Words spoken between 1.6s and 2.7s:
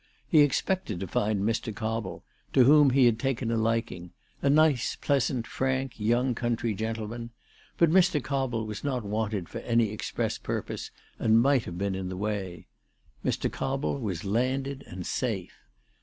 Cobble, to